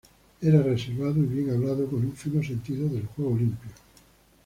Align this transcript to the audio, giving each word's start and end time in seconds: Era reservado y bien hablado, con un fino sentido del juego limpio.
Era 0.41 0.63
reservado 0.63 1.17
y 1.19 1.27
bien 1.27 1.51
hablado, 1.51 1.85
con 1.85 1.99
un 1.99 2.13
fino 2.13 2.41
sentido 2.41 2.89
del 2.89 3.05
juego 3.05 3.37
limpio. 3.37 3.69